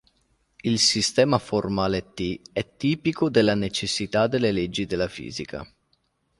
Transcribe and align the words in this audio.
Il 0.63 0.79
sistema 0.79 1.37
formale 1.37 2.13
T 2.15 2.41
è 2.53 2.75
tipico 2.75 3.29
della 3.29 3.53
necessità 3.53 4.25
delle 4.25 4.51
leggi 4.51 4.87
della 4.87 5.07
fisica. 5.07 5.63